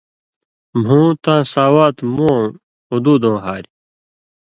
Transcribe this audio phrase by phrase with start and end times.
[0.85, 2.45] مھُوں تاں ساوات مُووؤں
[2.89, 3.73] (حُدودٶں) ہاریۡ